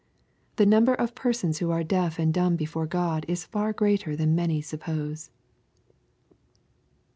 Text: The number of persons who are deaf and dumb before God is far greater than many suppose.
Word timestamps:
The 0.55 0.65
number 0.65 0.95
of 0.95 1.13
persons 1.13 1.59
who 1.59 1.69
are 1.69 1.83
deaf 1.83 2.17
and 2.17 2.33
dumb 2.33 2.55
before 2.55 2.87
God 2.87 3.23
is 3.27 3.43
far 3.45 3.71
greater 3.71 4.15
than 4.15 4.33
many 4.33 4.59
suppose. 4.59 5.29